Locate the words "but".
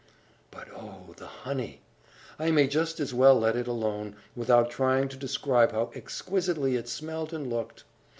0.49-0.67